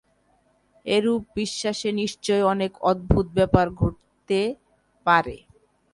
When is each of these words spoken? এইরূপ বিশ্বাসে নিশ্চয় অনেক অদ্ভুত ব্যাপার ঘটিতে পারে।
এইরূপ 0.85 1.21
বিশ্বাসে 1.37 1.89
নিশ্চয় 2.01 2.43
অনেক 2.53 2.71
অদ্ভুত 2.91 3.25
ব্যাপার 3.37 3.65
ঘটিতে 3.79 4.39
পারে। 5.05 5.35